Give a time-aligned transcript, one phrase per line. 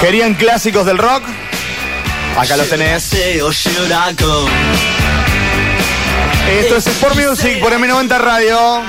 [0.00, 1.22] ¿Querían clásicos del rock?
[2.38, 3.10] Acá los tenés.
[6.60, 8.82] Esto es Sport Music por M90 Radio.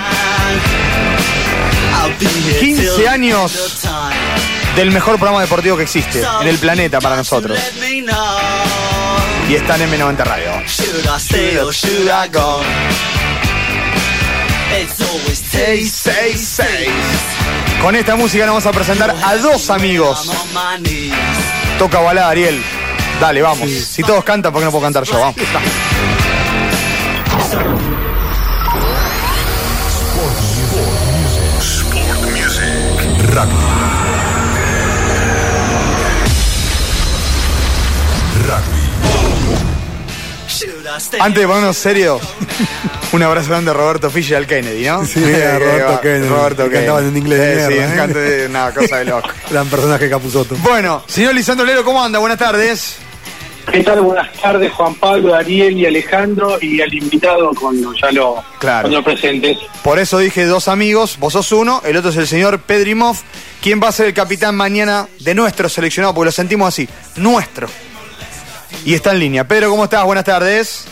[2.59, 3.79] 15 años
[4.75, 7.59] del mejor programa deportivo que existe en el planeta para nosotros.
[9.49, 10.51] Y están en M90 Radio.
[17.81, 20.31] Con esta música nos vamos a presentar a dos amigos.
[21.79, 22.61] Toca balada, Ariel.
[23.19, 23.69] Dale, vamos.
[23.69, 25.19] Si todos cantan, ¿por qué no puedo cantar yo?
[25.19, 25.35] Vamos.
[41.19, 42.19] Antes de ponernos serio,
[43.11, 45.05] un abrazo grande a Roberto Fischer al Kennedy, ¿no?
[45.05, 46.27] Sí, a Roberto Kennedy.
[46.27, 48.17] Roberto que cantaban en inglés de Sí, mierda, sí, ¿eh?
[48.21, 49.29] de una cosa de loco.
[49.49, 50.55] Gran personaje Capuzoto.
[50.57, 52.19] Bueno, señor Lisandro Lero, ¿cómo anda?
[52.19, 52.97] Buenas tardes.
[53.71, 54.01] ¿Qué tal?
[54.01, 58.81] Buenas tardes, Juan Pablo, Ariel y Alejandro, y al invitado cuando ya lo, Claro.
[58.89, 59.57] cuando lo presentes.
[59.83, 63.17] Por eso dije dos amigos, vos sos uno, el otro es el señor Pedrimov,
[63.61, 67.67] quien va a ser el capitán mañana de nuestro seleccionado, porque lo sentimos así, nuestro.
[68.85, 69.47] Y está en línea.
[69.47, 70.03] Pedro, ¿cómo estás?
[70.05, 70.85] Buenas tardes.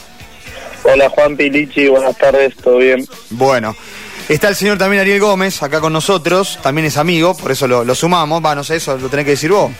[0.84, 3.06] Hola Juan Pilichi, buenas tardes, ¿todo bien?
[3.32, 3.76] Bueno,
[4.30, 7.84] está el señor también Ariel Gómez, acá con nosotros, también es amigo, por eso lo,
[7.84, 8.44] lo sumamos.
[8.44, 9.72] Va, no sé, eso lo tenés que decir vos.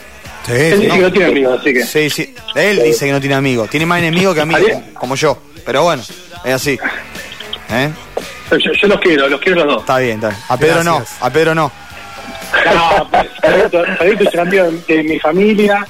[0.46, 0.86] Sí, Él sí.
[0.86, 1.84] dice que no tiene amigos, así que.
[1.86, 2.36] Sí, sí.
[2.56, 3.70] Él dice que no tiene amigos.
[3.70, 4.94] Tiene más enemigos que amigos, Ariel.
[4.94, 5.38] como yo.
[5.66, 6.04] Pero bueno,
[6.44, 6.78] es así.
[7.72, 7.90] ¿Eh?
[8.52, 9.82] Yo, yo los quiero, los quiero los dos.
[9.82, 10.42] Está bien, está bien.
[10.50, 11.72] A Pedro no, a Pedro no.
[12.66, 13.10] No,
[14.00, 15.86] Pedrito es el amigo de, mi familia,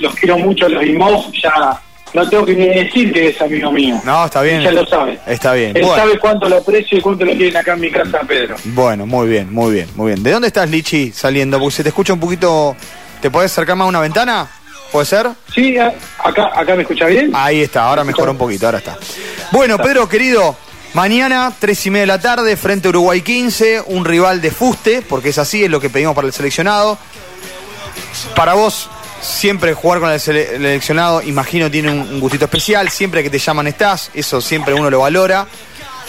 [0.00, 1.80] los quiero mucho, los vimos, ya
[2.14, 4.00] no tengo que ni decir que es amigo mío.
[4.04, 4.62] No, está bien.
[4.62, 5.18] Ya lo sabe.
[5.26, 5.76] Está bien.
[5.76, 5.96] Él Bueno.
[5.96, 8.54] sabe cuánto lo aprecio y cuánto lo quieren acá en mi casa, Pedro.
[8.66, 10.22] Bueno, muy bien, muy bien, muy bien.
[10.22, 11.58] ¿De dónde estás, Lichi, saliendo?
[11.58, 12.76] Porque se te escucha un poquito...
[13.20, 14.46] ¿Te podés acercar más a una ventana?
[14.92, 15.28] ¿Puede ser?
[15.52, 17.32] Sí, acá, acá me escucha bien.
[17.34, 18.96] Ahí está, ahora mejoró un poquito, ahora está.
[19.50, 20.54] Bueno, Pedro, querido,
[20.94, 25.28] mañana, tres y media de la tarde, frente Uruguay 15, un rival de fuste, porque
[25.28, 26.96] es así, es lo que pedimos para el seleccionado.
[28.34, 28.88] Para vos,
[29.20, 33.38] siempre jugar con el sele- el seleccionado, imagino, tiene un, gustito especial, siempre que te
[33.38, 35.46] llaman estás, eso siempre uno lo valora.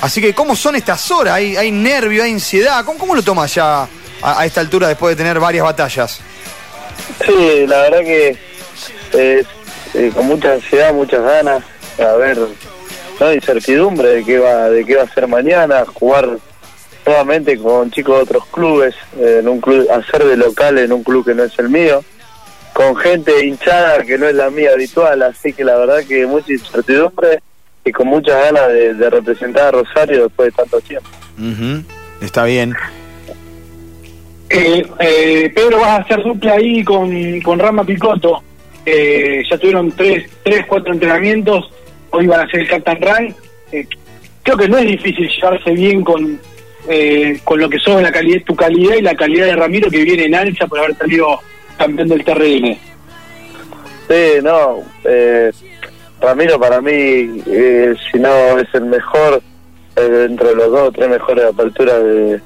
[0.01, 1.35] Así que, ¿cómo son estas horas?
[1.35, 2.83] ¿Hay, nervio, hay ansiedad?
[2.85, 3.87] ¿Cómo, lo tomas ya
[4.21, 6.19] a, esta altura después de tener varias batallas?
[7.25, 8.37] Sí, la verdad que
[9.13, 9.43] eh,
[10.13, 11.63] con mucha ansiedad, muchas ganas,
[11.97, 12.37] a ver,
[13.19, 16.37] no incertidumbre de qué va, de qué va a ser mañana, jugar
[17.05, 21.03] nuevamente con chicos de otros clubes, eh, en un club, hacer de local en un
[21.03, 22.03] club que no es el mío,
[22.73, 26.51] con gente hinchada que no es la mía habitual, así que la verdad que mucha
[26.51, 27.39] incertidumbre
[27.85, 31.09] y con muchas ganas de, de representar a Rosario después de tanto tiempo.
[32.21, 32.73] Está bien.
[34.49, 38.43] Eh, eh, Pedro, vas a hacer dupla ahí con, con Rama Picotto.
[38.85, 41.71] Eh, ya tuvieron tres, tres, cuatro entrenamientos.
[42.15, 43.35] Hoy van a hacer el Captain.
[43.71, 43.85] Eh,
[44.41, 46.39] creo que no es difícil llevarse bien con,
[46.87, 50.03] eh, con lo que son la calidad, tu calidad y la calidad de Ramiro que
[50.03, 51.39] viene en alza por haber salido
[51.77, 52.77] campeón del TRN.
[54.07, 55.51] Sí, no, eh,
[56.21, 59.41] Ramiro para mí, eh, si no es el mejor,
[59.97, 62.39] eh, dentro de los dos o tres mejores aperturas de,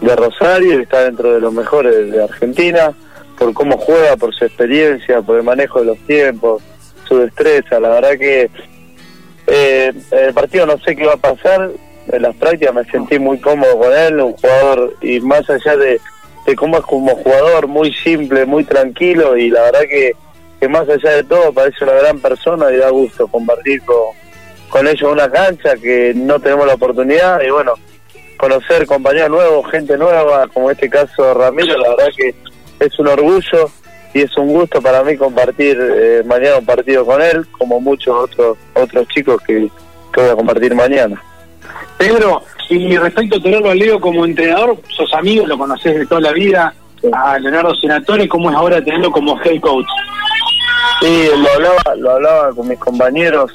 [0.00, 2.92] de Rosario, está dentro de los mejores de Argentina,
[3.38, 6.62] por cómo juega, por su experiencia, por el manejo de los tiempos,
[7.06, 8.50] su destreza, la verdad que
[9.46, 11.70] eh, el partido no sé qué va a pasar,
[12.08, 16.00] en las prácticas me sentí muy cómodo con él, un jugador, y más allá de,
[16.56, 20.12] cómo es como jugador, muy simple, muy tranquilo, y la verdad que
[20.60, 24.14] que más allá de todo parece una gran persona y da gusto compartir con,
[24.70, 27.42] con ellos una cancha que no tenemos la oportunidad.
[27.42, 27.74] Y bueno,
[28.38, 32.34] conocer compañeros nuevos, gente nueva, como en este caso Ramiro, la verdad que
[32.80, 33.70] es un orgullo
[34.14, 38.14] y es un gusto para mí compartir eh, mañana un partido con él, como muchos
[38.16, 39.68] otros otros chicos que,
[40.12, 41.20] que voy a compartir mañana.
[41.98, 46.20] Pedro, y respecto a tenerlo a Leo como entrenador, sos amigo, lo conocés de toda
[46.20, 46.72] la vida,
[47.12, 49.86] a Leonardo Senatore, ¿cómo es ahora tenerlo como head coach?
[51.00, 53.52] Sí, lo hablaba, lo hablaba con mis compañeros.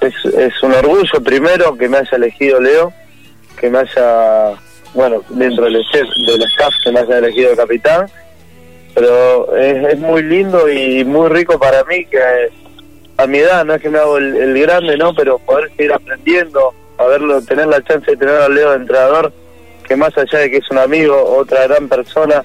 [0.00, 2.92] Es, es un orgullo primero que me haya elegido Leo,
[3.60, 4.50] que me haya,
[4.94, 8.06] bueno, dentro del, staff- del staff, que me haya elegido capitán.
[8.94, 12.20] Pero es, muy lindo y muy rico para mí que
[13.16, 15.14] a mi edad, no es que me hago el, grande, ¿no?
[15.14, 19.32] Pero poder seguir aprendiendo, haberlo, tener la chance de tener a Leo de entrenador,
[19.86, 22.44] que más allá de que es un amigo, otra gran persona,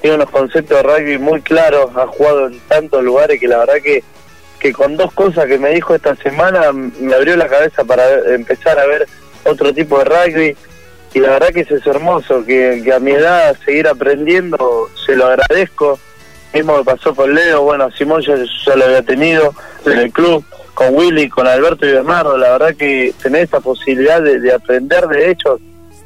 [0.00, 3.76] tiene unos conceptos de rugby muy claros, ha jugado en tantos lugares que la verdad
[3.82, 4.02] que,
[4.58, 8.04] que con dos cosas que me dijo esta semana me abrió la cabeza para
[8.34, 9.06] empezar a ver
[9.44, 10.56] otro tipo de rugby
[11.14, 15.26] y la verdad que eso es hermoso, que, a mi edad seguir aprendiendo, se lo
[15.26, 15.98] agradezco.
[16.54, 18.36] Mismo me pasó con Leo, bueno, Simón ya,
[18.76, 19.54] lo había tenido
[19.86, 20.44] en el club,
[20.74, 25.06] con Willy, con Alberto y Bernardo, la verdad que tener esta posibilidad de, de aprender
[25.06, 25.60] de hechos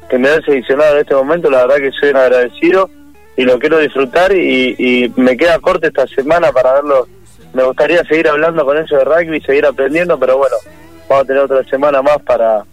[0.09, 2.89] que me han seleccionado en este momento, la verdad que soy un agradecido
[3.35, 7.07] y lo quiero disfrutar y, y me queda corto esta semana para verlo.
[7.53, 10.55] Me gustaría seguir hablando con ellos de rugby, seguir aprendiendo, pero bueno,
[11.07, 12.63] vamos a tener otra semana más para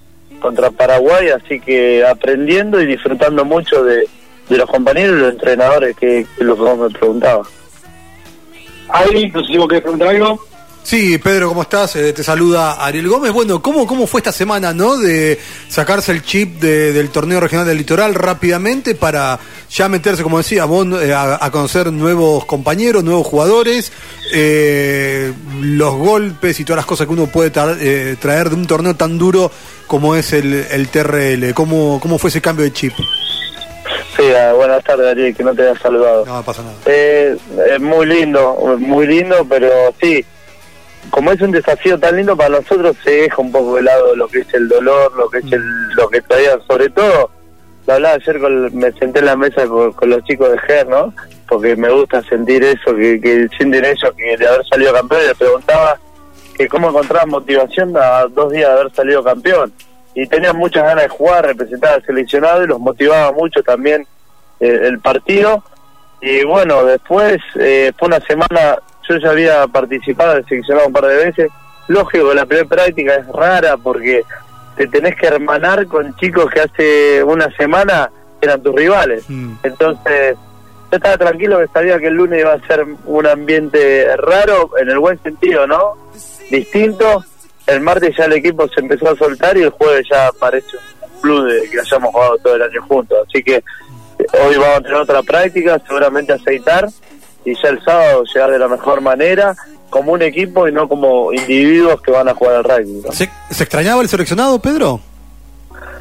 [0.40, 4.06] contra Paraguay, así que aprendiendo y disfrutando mucho de,
[4.48, 7.48] de los compañeros y los entrenadores, que, que es lo que vos me preguntabas.
[8.88, 10.38] Ahí, no sé si vos querés preguntar algo.
[10.82, 11.96] Sí, Pedro, ¿cómo estás?
[11.96, 13.32] Eh, te saluda Ariel Gómez.
[13.32, 14.98] Bueno, ¿cómo, ¿cómo fue esta semana, no?
[14.98, 19.38] De sacarse el chip de- del torneo regional del litoral rápidamente para
[19.70, 23.92] ya meterse, como decía, vos, eh, a, a conocer nuevos compañeros, nuevos jugadores,
[24.34, 25.32] eh,
[25.62, 28.94] los golpes y todas las cosas que uno puede tra- eh, traer de un torneo
[28.94, 29.50] tan duro
[29.86, 31.54] como es el, el TRL.
[31.54, 32.92] ¿Cómo, ¿Cómo fue ese cambio de chip?
[34.16, 36.24] Sí, ah, buenas tardes, Ariel, que no te haya saludado.
[36.24, 36.74] No, no pasa nada.
[36.86, 37.36] Eh,
[37.72, 39.68] es muy lindo, muy lindo, pero
[40.00, 40.24] sí,
[41.10, 44.28] como es un desafío tan lindo para nosotros, se deja un poco de lado lo
[44.28, 45.62] que es el dolor, lo que es el,
[45.96, 47.30] lo que todavía, sobre todo,
[47.86, 50.86] lo hablaba ayer, con, me senté en la mesa con, con los chicos de GER,
[50.86, 51.12] ¿no?
[51.48, 55.28] Porque me gusta sentir eso, que, que sienten ellos, que de haber salido campeón, y
[55.28, 55.98] les preguntaba
[56.56, 59.72] que cómo encontraban motivación a dos días de haber salido campeón.
[60.14, 64.06] Y tenían muchas ganas de jugar, representar al seleccionado y los motivaba mucho también
[64.60, 65.64] eh, el partido.
[66.20, 68.78] Y bueno, después eh, fue una semana,
[69.08, 71.50] yo ya había participado en seleccionado un par de veces.
[71.88, 74.22] Lógico, la primera práctica es rara porque
[74.76, 78.10] te tenés que hermanar con chicos que hace una semana
[78.40, 79.24] eran tus rivales.
[79.28, 79.54] Mm.
[79.64, 80.36] Entonces,
[80.90, 84.90] yo estaba tranquilo que sabía que el lunes iba a ser un ambiente raro, en
[84.90, 85.96] el buen sentido, ¿no?
[86.54, 87.24] Distinto.
[87.66, 91.20] El martes ya el equipo se empezó a soltar y el jueves ya parece un
[91.20, 93.18] club de que hayamos jugado todo el año juntos.
[93.26, 96.88] Así que eh, hoy vamos a tener otra práctica, seguramente aceitar
[97.44, 99.56] y ya el sábado llegar de la mejor manera,
[99.90, 103.02] como un equipo y no como individuos que van a jugar al rugby.
[103.04, 103.12] ¿no?
[103.12, 105.00] ¿Se, ¿Se extrañaba el seleccionado, Pedro?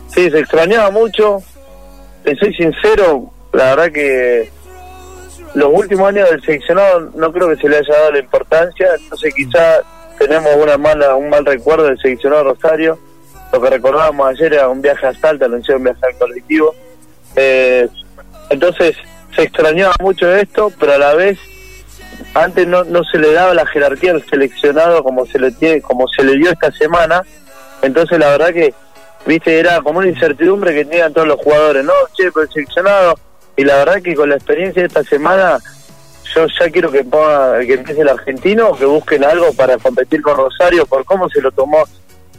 [0.08, 1.42] Sí, se extrañaba mucho.
[2.24, 4.52] Te soy sincero, la verdad que
[5.56, 9.34] los últimos años del seleccionado no creo que se le haya dado la importancia, entonces
[9.34, 9.82] quizá
[10.28, 12.98] tenemos una mala, un mal recuerdo del seleccionado Rosario.
[13.52, 16.76] Lo que recordábamos ayer era un viaje a Salta, lo hicieron viajar en colectivo.
[17.36, 17.88] Eh,
[18.50, 18.96] entonces
[19.36, 21.38] se extrañaba mucho esto, pero a la vez
[22.34, 26.08] antes no, no se le daba la jerarquía al seleccionado como se le tiene, como
[26.08, 27.24] se le dio esta semana.
[27.82, 28.74] Entonces la verdad que
[29.26, 33.16] viste era como una incertidumbre que tenían todos los jugadores, no, che, pero el seleccionado
[33.56, 35.60] y la verdad que con la experiencia de esta semana
[36.36, 40.38] yo ya quiero que ponga, que empiece el argentino, que busquen algo para competir con
[40.38, 41.84] Rosario por cómo se lo tomó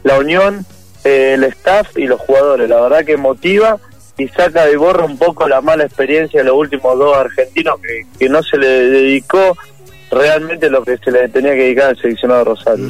[0.03, 0.65] la unión,
[1.03, 2.69] eh, el staff y los jugadores.
[2.69, 3.77] La verdad que motiva
[4.17, 8.05] y saca de borra un poco la mala experiencia de los últimos dos argentinos que,
[8.17, 9.57] que no se le dedicó
[10.11, 12.89] realmente lo que se le tenía que dedicar al seleccionado Rosario.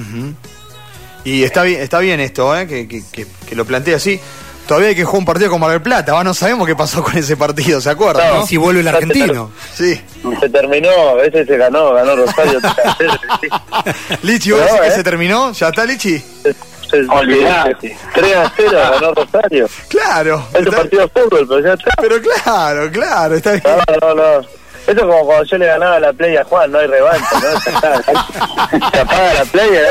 [1.24, 2.68] Y está bien, está bien esto, ¿eh?
[2.68, 3.04] que, que,
[3.48, 4.20] que lo plantea así.
[4.68, 6.24] Todavía hay que jugar un partido con Mar del Plata, ¿va?
[6.24, 8.28] no sabemos qué pasó con ese partido, ¿se acuerdan?
[8.34, 8.40] No.
[8.40, 9.52] No, si vuelve el argentino.
[9.74, 10.02] Sí.
[10.40, 10.90] Se terminó,
[11.22, 12.60] ese se ganó, ganó Rosario.
[14.24, 14.92] Lichi, ¿vos decís que ¿eh?
[14.92, 15.52] se terminó?
[15.52, 16.18] ¿Ya está Lichi?
[16.20, 16.54] Se-
[16.90, 17.98] se- Olvidate.
[18.14, 19.70] 3 a 0 ganó Rosario.
[19.88, 20.48] Claro.
[20.54, 21.92] Es un está- partido de fútbol, pero ya está.
[22.02, 23.64] Pero claro, claro, está bien.
[24.02, 24.40] No, no, no.
[24.88, 27.60] Eso es como cuando yo le ganaba la play a Juan, no hay revancha, ¿no?
[28.92, 29.86] Se apaga la play y hay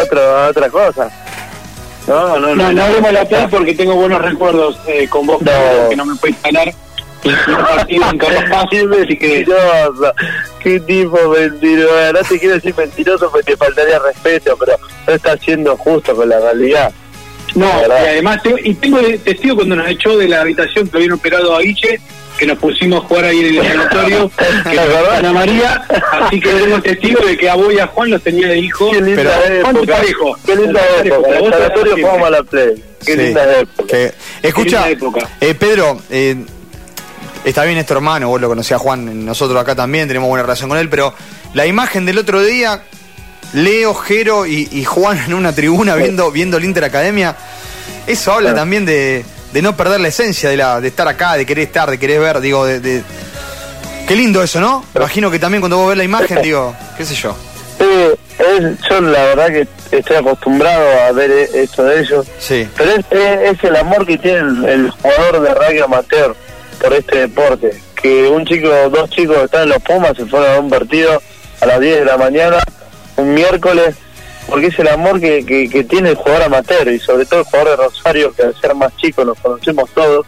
[0.48, 1.10] otra cosa.
[2.06, 5.40] No, no, No, no hablemos de la play porque tengo buenos recuerdos eh, con vos,
[5.42, 5.88] No.
[5.88, 6.72] que no me puedes ganar.
[7.88, 10.12] En que mentiroso,
[10.62, 12.12] qué tipo mentiroso.
[12.12, 16.28] No te quiero decir mentiroso porque te faltaría respeto, pero no estás siendo justo con
[16.28, 16.92] la realidad.
[17.54, 21.12] No, y además, te- y tengo testigo cuando nos echó de la habitación que habían
[21.12, 22.00] operado a Guille,
[22.38, 24.30] que nos pusimos a jugar ahí en el laboratorio,
[24.70, 24.78] que.
[25.16, 28.48] Ana María, así que tengo testigo de que a vos y a Juan los tenía
[28.48, 28.90] de hijo.
[28.90, 29.96] Qué linda Pero- ¿Cuánto época.
[29.98, 30.36] parejo?
[30.46, 31.38] Qué linda Parejo, época.
[31.38, 32.02] En el siempre.
[32.02, 32.84] jugamos a la play.
[33.04, 33.18] Qué Sí.
[33.18, 33.86] linda época.
[33.88, 34.12] Que-
[34.42, 35.28] escucha, Qué linda época.
[35.40, 36.36] eh, Pedro, eh,
[37.44, 40.68] está bien es tu hermano, vos lo conocías Juan, nosotros acá también tenemos buena relación
[40.68, 41.14] con él, pero
[41.52, 42.82] la imagen del otro día,
[43.52, 47.36] Leo, Jero y, y Juan en una tribuna viendo, viendo el Inter Academia,
[48.06, 48.56] eso habla Claro.
[48.62, 49.24] también de,
[49.54, 52.18] de no perder la esencia de, la, de estar acá, de querer estar, de querer
[52.20, 53.02] ver, digo, de, de-
[54.08, 54.84] Qué lindo eso, ¿no?
[54.96, 57.34] Imagino que también cuando vos ves la imagen, digo, qué sé yo.
[57.78, 57.84] Sí,
[58.38, 62.26] es, yo la verdad que estoy acostumbrado a ver e- esto de ellos.
[62.38, 62.68] Sí.
[62.76, 66.34] Pero es, es- es el amor que tiene el, el jugador de rugby amateur
[66.80, 67.80] por este deporte.
[68.02, 71.22] Que un chico, dos chicos que están en los Pumas se fueron a un partido
[71.60, 72.58] a las 10 de la mañana,
[73.16, 73.94] un miércoles,
[74.48, 77.46] porque es el amor que, que, que tiene el jugador amateur y sobre todo el
[77.46, 80.26] jugador de Rosario, que al ser más chico nos conocemos todos.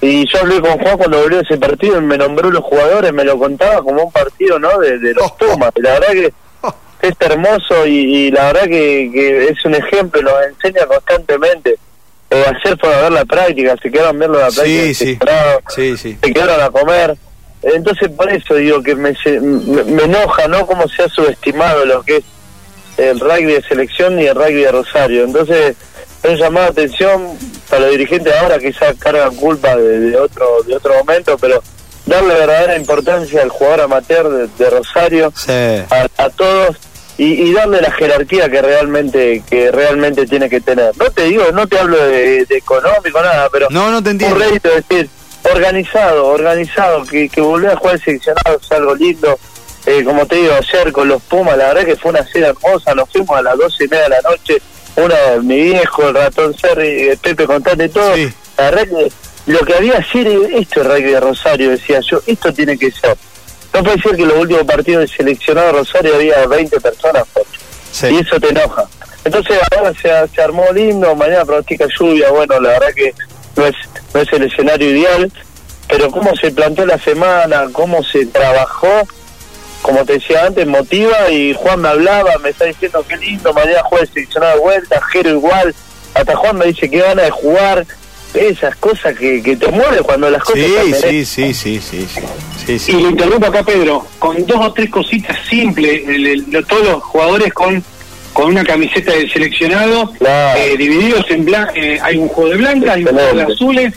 [0.00, 3.24] Y yo hablé con Juan cuando volvió ese partido y me nombró los jugadores, me
[3.24, 4.78] lo contaba como un partido, ¿no?
[4.78, 5.72] De, de los Pumas.
[5.76, 6.32] Y la verdad que
[7.02, 11.76] es hermoso y, y la verdad que, que es un ejemplo, nos enseña constantemente.
[12.30, 15.18] Eh, ayer fue a ver la práctica, se quedaron viendo la práctica, Sí, sí.
[15.68, 16.18] Sí, sí.
[16.22, 17.16] se quedaron a comer.
[17.62, 20.66] Entonces por eso digo que me, me, me enoja, ¿no?
[20.66, 22.24] Cómo se ha subestimado lo que es
[22.98, 25.24] el rugby de selección y el rugby de Rosario.
[25.24, 25.76] Entonces,
[26.22, 27.38] es un llamado de atención
[27.70, 31.62] para los dirigentes ahora, quizás cargan culpa de, de otro de otro momento, pero
[32.06, 35.52] darle verdadera importancia al jugador amateur de, de Rosario, Sí.
[35.52, 36.76] a, a todos,
[37.18, 40.96] y, y darle la jerarquía que realmente que realmente tiene que tener.
[40.96, 44.18] No te digo, no te hablo de, de económico, nada, pero No, no te un
[44.40, 45.08] rédito, decir,
[45.52, 49.38] organizado, organizado, que, que volver a jugar seleccionado es algo lindo.
[49.86, 52.94] Eh, como te digo, ayer con los Pumas, la verdad que fue una cena hermosa,
[52.94, 54.58] nos fuimos a las doce y media de la noche,
[54.96, 58.14] una de mi viejo, el ratón Serri, Pepe Contante y todo.
[58.14, 58.28] Sí.
[58.56, 59.12] La verdad que
[59.52, 63.16] lo que había ayer, esto es rugby de Rosario, decía yo, esto tiene que ser.
[63.72, 67.94] No puede ser que los últimos partidos de seleccionado Rosario había 20 personas, Jorge y
[67.94, 68.18] Sí.
[68.18, 68.84] eso te enoja.
[69.24, 73.14] Entonces ahora se, se armó lindo, mañana pronostica lluvia, bueno, la verdad que
[73.56, 73.74] no es,
[74.12, 75.32] no es el escenario ideal,
[75.88, 79.06] pero cómo se planteó la semana, cómo se trabajó,
[79.88, 83.80] como te decía antes, motiva y Juan me hablaba, me está diciendo qué lindo, mañana
[83.84, 85.74] juega el seleccionado de vuelta, Jero igual,
[86.12, 87.86] hasta Juan me dice que gana de jugar,
[88.34, 92.06] esas cosas que, que te mueven cuando las cosas Sí, te sí, sí, sí, sí,
[92.14, 92.20] sí.
[92.66, 92.92] Sí, sí.
[92.92, 96.84] Y lo interrumpo acá, Pedro, con dos o tres cositas simples, el- el- lo- todos
[96.86, 97.82] los jugadores con
[98.34, 100.60] con una camiseta del seleccionado, Claro.
[100.60, 103.94] eh, divididos en blanco, hay un juego de blanca, hay un juego de azules,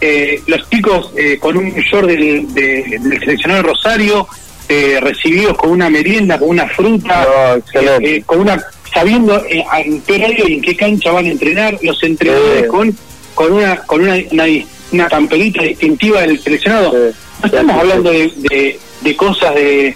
[0.00, 4.28] eh, los chicos eh, con un short del, de- del seleccionado de Rosario,
[4.68, 8.16] eh, recibidos con una merienda, con una fruta, No, excelente.
[8.16, 11.78] eh, con una sabiendo eh, en qué horario y en qué cancha van a entrenar,
[11.82, 12.96] los entrenadores con
[13.34, 14.44] con una con una, una,
[14.92, 16.92] una camperita distintiva del seleccionado.
[16.92, 19.94] No estamos hablando de, de, de cosas de,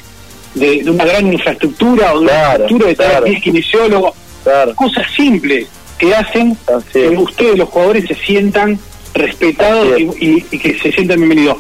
[0.55, 3.25] de, de una gran infraestructura o de una estructura de claro.
[3.27, 4.13] 10 kinesiólogos,
[4.45, 5.67] Claro, cosas simples
[5.99, 6.57] que hacen
[6.93, 7.19] que es.
[7.19, 8.79] ustedes, los jugadores, se sientan
[9.15, 11.57] respetados Así y, y- y que se sientan bienvenidos.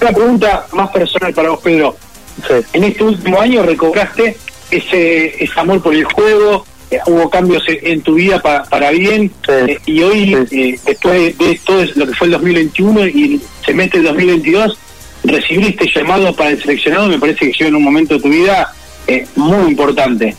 [0.00, 1.96] Una pregunta más personal para vos, Pedro.
[2.46, 2.54] Sí.
[2.72, 4.36] En este último año recobraste
[4.70, 9.30] ese, ese amor por el juego, eh, hubo cambios en, tu vida pa- para bien,
[9.46, 9.52] Sí.
[9.52, 10.70] eh, y hoy, Sí.
[10.74, 14.78] eh, después de, todo lo que fue el 2021 y el semestre del 2022,
[15.24, 18.28] recibir este llamado para el seleccionado me parece que llegó en un momento de tu
[18.28, 18.72] vida
[19.06, 20.34] eh, muy importante.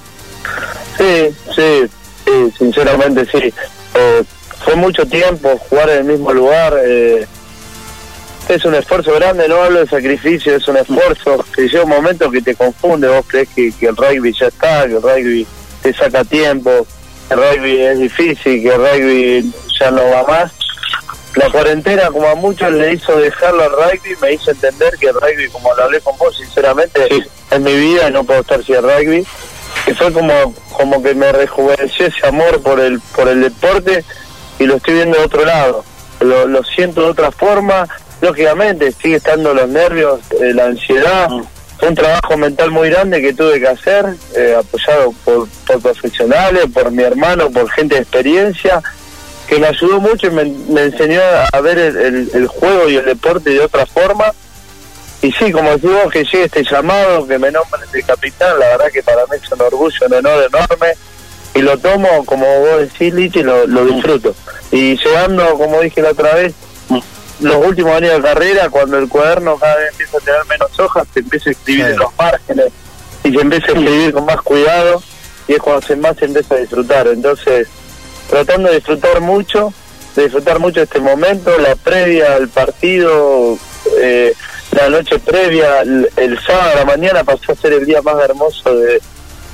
[0.98, 1.88] Sí, sí,
[2.26, 3.52] sí, sinceramente sí.
[4.64, 6.76] Fue mucho tiempo jugar en el mismo lugar.
[6.86, 7.26] eh,
[8.48, 11.44] es un esfuerzo grande, no hablo de sacrificio, es un esfuerzo.
[11.56, 14.86] Que llega un momento que te confunde, vos crees que, que el rugby ya está,
[14.88, 15.48] que el rugby
[15.82, 16.86] te saca tiempo,
[17.28, 20.52] que el rugby es difícil, que el rugby ya no va más.
[21.36, 25.16] La cuarentena, como a muchos le hizo dejarlo al rugby, me hizo entender que el
[25.16, 27.24] rugby, como lo hablé con vos, sinceramente, Sí.
[27.52, 29.26] en mi vida no puedo estar sin el rugby
[29.86, 34.04] que fue como como que me rejuveneció ese amor por el por el deporte
[34.58, 35.84] y lo estoy viendo de otro lado
[36.22, 37.88] lo, lo siento de otra forma
[38.26, 41.28] lógicamente sigue estando los nervios eh, la ansiedad
[41.78, 44.06] fue un trabajo mental muy grande que tuve que hacer
[44.36, 48.82] eh, apoyado por, por profesionales por mi hermano por gente de experiencia
[49.48, 51.22] que me ayudó mucho y me, me enseñó
[51.54, 54.26] a ver el, el- el juego y el deporte de otra forma
[55.22, 58.68] y sí, como decís vos, que llegue este llamado, que me nombren de capitán, la
[58.68, 60.94] verdad que para mí es un orgullo, un honor enorme.
[61.56, 64.36] Y lo tomo, como vos decís, Lichi, lo, lo disfruto.
[64.72, 66.54] Y llegando, como dije la otra vez,
[67.40, 71.08] los últimos años de carrera, cuando el cuaderno cada vez empieza a tener menos hojas,
[71.14, 72.68] se empieza a escribir en los márgenes
[73.24, 75.04] y se empieza a escribir con más cuidado
[75.48, 77.08] y es cuando se más se empieza a disfrutar.
[77.08, 77.68] Entonces,
[78.30, 79.74] tratando de disfrutar mucho,
[80.16, 83.58] de disfrutar mucho este momento, la previa al partido,
[84.00, 84.34] eh,
[84.72, 88.18] la noche previa, el, el sábado a la mañana pasó a ser el día más
[88.24, 89.02] hermoso de,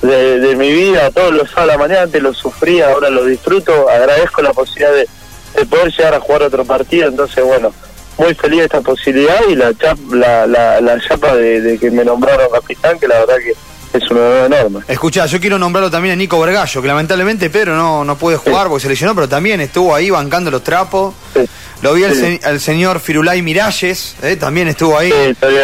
[0.01, 3.25] de, de mi vida, todos los sábados a la mañana antes lo sufría, ahora lo
[3.25, 5.07] disfruto, agradezco la posibilidad de,
[5.55, 7.74] de poder llegar a jugar otro partido, entonces bueno,
[8.17, 11.89] muy feliz de esta posibilidad y la chap, la, la, la chapa de, de que
[11.91, 13.53] me nombraron capitán, que la verdad que
[13.98, 14.79] es un honor enorme.
[14.88, 18.67] Escuchá, yo quiero nombrarlo también a Nico Vergallo, que lamentablemente Pedro no, no puede jugar
[18.70, 21.13] porque se lesionó, pero también estuvo ahí bancando los trapos.
[21.34, 21.41] Sí.
[21.81, 22.39] Lo vi al, Sí.
[22.41, 25.12] se- señor Firulay Miralles, eh, también estuvo ahí.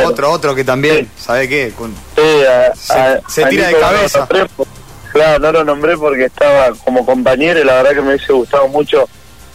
[0.05, 1.07] Otro, otro que también.
[1.17, 1.71] ¿sabe qué?
[1.77, 4.19] Con- Sí, a- Se- a- se a tira de Nico no lo cabeza.
[4.19, 4.47] nombré
[5.13, 8.67] claro, no lo nombré porque estaba como compañero y la verdad que me hubiese gustado
[8.67, 9.07] mucho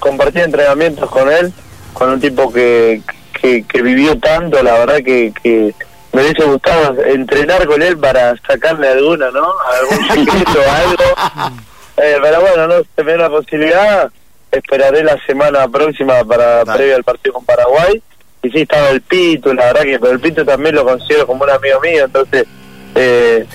[0.03, 1.53] compartir entrenamientos con él,
[1.95, 3.01] con un tipo que,
[3.41, 5.73] que, que vivió tanto, la verdad que, que
[6.13, 9.47] me hubiese gustado entrenar con él para sacarle alguna, ¿no?
[9.81, 11.53] Algún secreto, algo.
[11.97, 14.11] Eh, pero bueno, no se me da la posibilidad.
[14.51, 16.77] Esperaré la semana próxima para Dale.
[16.79, 18.03] previa al partido con Paraguay
[18.43, 21.45] y sí estaba el Pito, la verdad que pero el Pito también lo considero como
[21.45, 22.45] un amigo mío, entonces
[22.97, 23.47] eh,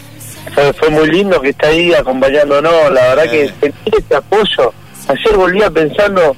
[0.56, 3.54] fue, fue muy lindo que está ahí acompañándonos, la verdad que Eh.
[3.62, 4.74] sentir ese apoyo,
[5.08, 6.36] ayer volvía pensando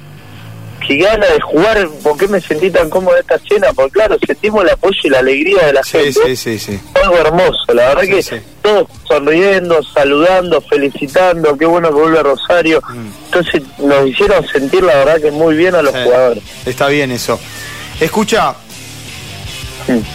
[0.86, 3.68] que gana de jugar, ¿por qué me sentí tan cómodo en esta cena?
[3.74, 6.80] Porque claro, sentimos el apoyo y la alegría de la Sí, gente sí, sí, sí.
[7.02, 8.36] algo hermoso, la verdad Sí, que sí.
[8.62, 12.82] todos sonriendo, saludando, felicitando, qué bueno que vuelve Rosario.
[13.26, 16.04] Entonces nos hicieron sentir la verdad que muy bien a los Mm.
[16.04, 16.42] Jugadores.
[16.64, 17.38] Está bien eso.
[18.00, 18.54] Escucha.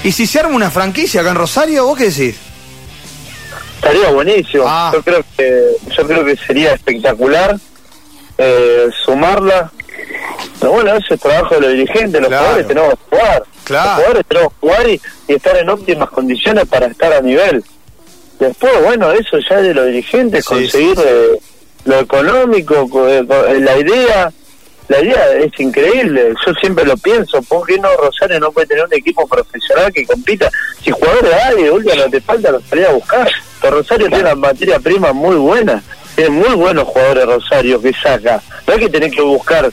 [0.04, 2.36] ¿y si se arma una franquicia acá en Rosario, vos qué decís?
[3.76, 4.64] Estaría buenísimo.
[4.68, 4.90] Ah.
[4.94, 5.62] Yo creo que
[5.96, 7.56] yo creo que sería espectacular
[8.38, 9.72] eh, sumarla.
[10.60, 12.44] Pero bueno, eso es trabajo de los dirigentes, los Claro.
[12.44, 13.44] jugadores tenemos que jugar.
[13.66, 13.86] Claro.
[13.86, 17.64] Los jugadores tenemos que jugar y, y estar en óptimas condiciones para estar a nivel.
[18.40, 21.08] Después, bueno, eso ya es de los dirigentes, Sí, conseguir sí, sí.
[21.08, 21.40] eh,
[21.86, 24.32] lo económico, co- eh, eh, la idea.
[24.88, 28.86] La idea es increíble, yo siempre lo pienso, ¿por qué no Rosario no puede tener
[28.86, 30.48] un equipo profesional que compita?
[30.84, 33.28] Si jugadores hay, de no te falta, los salía a buscar.
[33.60, 35.82] Pero Rosario tiene una materia prima muy buena,
[36.16, 38.42] tiene muy buenos jugadores Rosario que saca.
[38.68, 39.70] No hay que tener que buscar,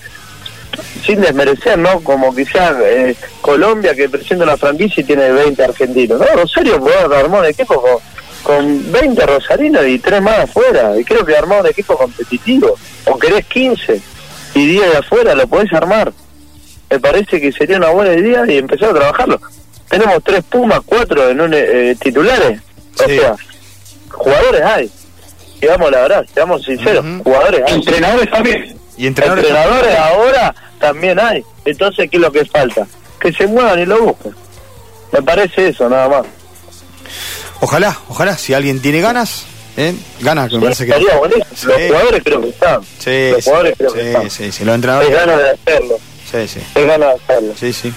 [1.04, 2.00] sin desmerecer, ¿no?
[2.00, 6.18] Como quizás eh, Colombia que presenta una franquicia y tiene 20 argentinos.
[6.20, 7.98] No, Rosario puede armar un equipo con,
[8.42, 10.98] con 20 rosarinos y 3 más afuera.
[10.98, 12.76] Y creo que armar un equipo competitivo.
[13.06, 14.00] O querés 15
[14.54, 16.12] y 10 de afuera, lo podés armar.
[16.90, 19.40] Me parece que sería una buena idea y empezar a trabajarlo.
[19.88, 22.60] Tenemos tres Pumas, cuatro en un, eh, titulares.
[22.98, 23.18] O Sí.
[23.18, 23.34] sea,
[24.10, 24.90] jugadores hay.
[25.62, 27.74] Digamos la verdad, seamos sinceros, jugadores hay.
[27.74, 28.76] Entrenadores también.
[28.96, 29.44] Y entrenadores.
[29.46, 31.42] Entrenadores ahora también hay.
[31.64, 32.86] Entonces, ¿qué es lo que falta?
[33.20, 34.34] Que se muevan y lo busquen.
[35.12, 36.26] Me parece eso, nada más.
[37.60, 39.44] Ojalá, ojalá, si alguien tiene ganas,
[39.76, 39.94] ¿eh?
[40.20, 40.90] ganas que me Sí, parece que.
[40.92, 41.46] estaría buenísimo.
[41.64, 41.88] Los Sí.
[41.88, 42.82] jugadores creo que están.
[42.82, 44.30] Sí, los sí, jugadores creo que sí, están.
[44.30, 45.10] sí, sí, los Es entrenadores.
[45.12, 45.98] ganas de hacerlo.
[46.30, 47.54] Sí, sí, Es ganas de hacerlo.
[47.58, 47.92] sí, sí.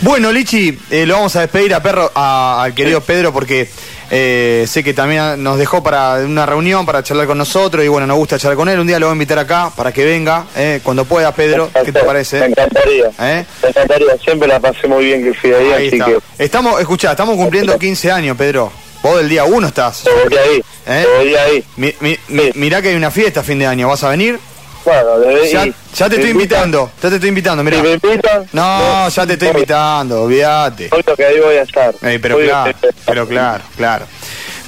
[0.00, 3.68] Bueno, Lichi, eh, lo vamos a despedir a Perro, a- al querido Pedro, porque
[4.10, 8.06] eh, sé que también nos dejó para una reunión, para charlar con nosotros, y bueno,
[8.06, 8.78] nos gusta charlar con él.
[8.80, 11.70] Un día lo voy a invitar acá para que venga, eh, cuando pueda, Pedro.
[11.84, 12.44] ¿Qué te Me parece?
[12.44, 13.06] encantaría.
[13.20, 13.44] ¿Eh?
[13.62, 14.16] Me encantaría.
[14.24, 16.06] Siempre la pasé muy bien que fui ahí, Ahí así está.
[16.06, 18.72] que Estamos, escuchá, estamos cumpliendo 15 años, Pedro.
[19.02, 20.02] Vos del día 1 estás.
[20.04, 20.62] te voy ahí.
[20.86, 21.06] ¿Eh?
[21.06, 21.64] Te voy ahí.
[21.76, 24.38] Mi- mi- mi- mirá que hay una fiesta a fin de año, ¿vas a venir?
[24.84, 26.30] Bueno, Ya, te ¿Me estoy invitan?
[26.30, 27.82] invitando, ya te estoy invitando, Si mirá.
[27.82, 30.88] me invitan, No, ya te estoy invitando, olvídate.
[30.92, 31.94] obvio que ahí voy a estar.
[32.00, 34.06] Pero Obvio claro, que- pero claro, claro.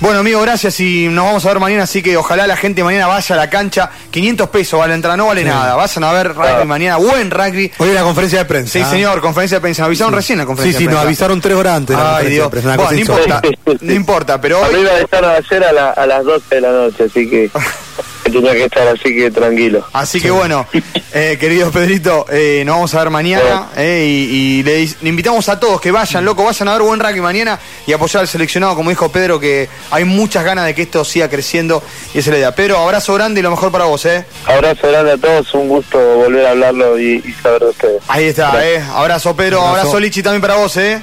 [0.00, 3.06] Bueno, amigo, gracias y nos vamos a ver mañana, así que ojalá la gente mañana
[3.06, 3.88] vaya a la cancha.
[4.10, 5.76] 500 pesos vale entrar, no vale nada.
[5.76, 7.70] Vayan a ver rugby mañana, buen rugby.
[7.78, 8.72] Hoy en la conferencia de prensa.
[8.72, 8.90] Sí, ¿ah?
[8.90, 9.82] señor, conferencia de prensa.
[9.82, 11.06] Nos avisaron recién la Sí, conferencia sí, de nos prensa.
[11.06, 11.96] avisaron tres horas antes.
[11.96, 12.46] de la Ay, conferencia Dios.
[12.46, 14.80] de prensa, una Bueno, cosa no importa, no importa, pero A mí hoy...
[14.82, 17.50] iba a estar a hacer a, la- a las 12 de la noche, así que
[18.30, 19.86] tenía que estar así que tranquilo.
[19.92, 20.66] Así que bueno,
[21.12, 25.48] eh, querido Pedrito, eh, nos vamos a ver mañana eh, y, y le, le invitamos
[25.48, 28.76] a todos que vayan, loco, vayan a ver buen rugby mañana y apoyar al seleccionado,
[28.76, 31.82] como dijo Pedro, que hay muchas ganas de que esto siga creciendo
[32.14, 32.54] y esa es la idea.
[32.54, 34.24] Pedro, abrazo grande y lo mejor para vos, ¿eh?
[34.46, 38.02] Abrazo grande a todos, un gusto volver a hablarlo y, y saber de ustedes.
[38.08, 38.82] Ahí está, ¿eh?
[38.94, 39.80] Abrazo Pedro, Abrazo.
[39.88, 41.02] abrazo Lichi también para vos, ¿eh?